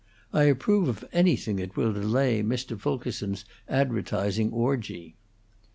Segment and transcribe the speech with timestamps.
[0.33, 2.75] I approve of anything that will delay Mr.
[2.75, 5.13] Fulkerson's advertising orgie."